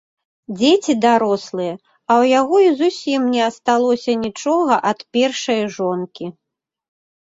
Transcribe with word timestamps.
Дзеці 0.57 0.95
дарослыя, 1.05 1.73
а 1.75 2.11
ў 2.21 2.33
яго 2.39 2.57
і 2.69 2.73
зусім 2.81 3.29
не 3.37 3.41
асталося 3.51 4.11
нічога 4.27 4.83
ад 4.93 4.99
першае 5.15 5.63
жонкі. 5.81 6.25